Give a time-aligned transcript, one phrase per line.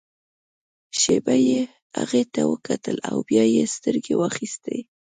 [0.99, 1.59] شېبه يې
[1.97, 4.77] هغې ته وکتل او بيا يې سترګې واخيستې.